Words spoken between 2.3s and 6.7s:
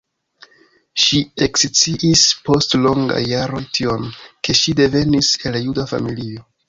post longaj jaroj tion, ke ŝi devenis el juda familio.